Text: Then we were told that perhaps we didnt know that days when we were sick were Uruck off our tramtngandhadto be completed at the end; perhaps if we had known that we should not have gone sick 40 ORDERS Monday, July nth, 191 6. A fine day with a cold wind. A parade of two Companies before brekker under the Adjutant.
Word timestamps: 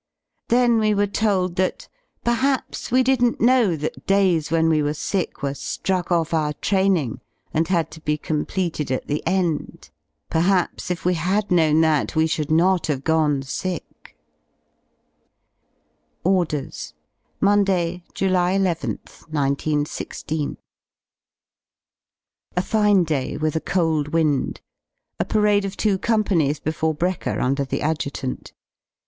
Then 0.49 0.79
we 0.79 0.95
were 0.95 1.05
told 1.05 1.57
that 1.57 1.87
perhaps 2.23 2.89
we 2.89 3.03
didnt 3.03 3.39
know 3.39 3.75
that 3.75 4.07
days 4.07 4.49
when 4.49 4.67
we 4.67 4.81
were 4.81 4.95
sick 4.95 5.43
were 5.43 5.51
Uruck 5.87 6.09
off 6.11 6.33
our 6.33 6.53
tramtngandhadto 6.53 8.03
be 8.03 8.17
completed 8.17 8.89
at 8.89 9.05
the 9.05 9.21
end; 9.27 9.91
perhaps 10.27 10.89
if 10.89 11.05
we 11.05 11.13
had 11.13 11.51
known 11.51 11.81
that 11.81 12.15
we 12.15 12.25
should 12.25 12.49
not 12.49 12.87
have 12.87 13.03
gone 13.03 13.43
sick 13.43 14.17
40 16.23 16.55
ORDERS 16.57 16.93
Monday, 17.39 18.03
July 18.15 18.53
nth, 18.57 19.25
191 19.29 19.85
6. 19.85 20.23
A 22.57 22.61
fine 22.63 23.03
day 23.03 23.37
with 23.37 23.55
a 23.55 23.61
cold 23.61 24.07
wind. 24.07 24.61
A 25.19 25.25
parade 25.25 25.63
of 25.63 25.77
two 25.77 25.99
Companies 25.99 26.59
before 26.59 26.95
brekker 26.95 27.39
under 27.39 27.63
the 27.63 27.83
Adjutant. 27.83 28.51